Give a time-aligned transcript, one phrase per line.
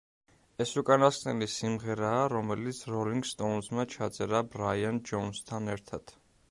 [0.63, 6.19] ეს უკანასკნელი სიმღერაა, რომელიც როლინგ სტოუნზმა ჩაწერა ბრაიან ჯოუნსთან ერთად.